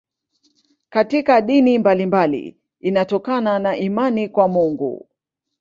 [0.89, 5.07] Katika dini mbalimbali inatokana na imani kwa Mungu.